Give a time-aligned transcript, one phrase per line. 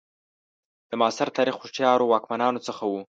[0.89, 3.01] د معاصر تاریخ هوښیارو واکمنانو څخه وو.